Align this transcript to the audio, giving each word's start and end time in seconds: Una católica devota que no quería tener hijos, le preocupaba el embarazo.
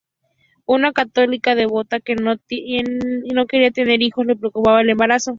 Una 0.65 0.93
católica 0.93 1.53
devota 1.53 1.99
que 1.99 2.15
no 2.15 2.33
quería 3.45 3.69
tener 3.69 4.01
hijos, 4.01 4.25
le 4.25 4.35
preocupaba 4.35 4.81
el 4.81 4.89
embarazo. 4.89 5.29